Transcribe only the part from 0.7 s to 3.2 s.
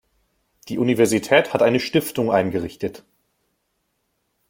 Universität hat eine Stiftung eingerichtet.